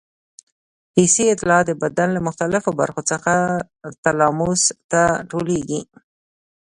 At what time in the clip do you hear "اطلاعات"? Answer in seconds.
1.35-1.65